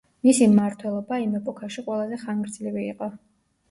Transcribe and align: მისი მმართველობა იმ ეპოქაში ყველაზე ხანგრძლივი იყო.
მისი 0.27 0.47
მმართველობა 0.53 1.21
იმ 1.27 1.37
ეპოქაში 1.43 1.87
ყველაზე 1.91 2.23
ხანგრძლივი 2.27 2.91
იყო. 2.93 3.17